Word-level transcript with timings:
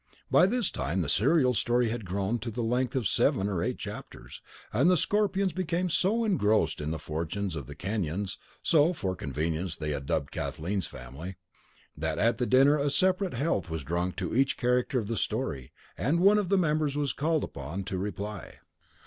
By 0.31 0.47
this 0.47 0.71
time 0.71 1.01
the 1.03 1.07
serial 1.09 1.53
story 1.53 1.89
had 1.89 2.05
grown 2.07 2.39
to 2.39 2.49
the 2.49 2.63
length 2.63 2.95
of 2.95 3.07
seven 3.07 3.47
or 3.47 3.61
eight 3.61 3.77
chapters, 3.77 4.41
and 4.73 4.89
the 4.89 4.97
Scorpions 4.97 5.53
became 5.53 5.91
so 5.91 6.25
engrossed 6.25 6.81
in 6.81 6.89
the 6.89 6.97
fortunes 6.97 7.55
of 7.55 7.67
the 7.67 7.75
Kenyons 7.75 8.39
(so, 8.63 8.93
for 8.93 9.15
convenience, 9.15 9.75
they 9.75 9.91
had 9.91 10.07
dubbed 10.07 10.31
Kathleen's 10.31 10.87
family) 10.87 11.35
that 11.95 12.17
at 12.17 12.39
the 12.39 12.47
dinner 12.47 12.79
a 12.79 12.89
separate 12.89 13.35
health 13.35 13.69
was 13.69 13.83
drunk 13.83 14.15
to 14.15 14.35
each 14.35 14.57
character 14.57 14.99
in 15.01 15.05
the 15.05 15.17
story, 15.17 15.71
and 15.95 16.19
one 16.19 16.39
of 16.39 16.49
the 16.49 16.57
members 16.57 16.97
was 16.97 17.13
called 17.13 17.43
upon 17.43 17.83
to 17.83 17.99
reply. 17.99 18.57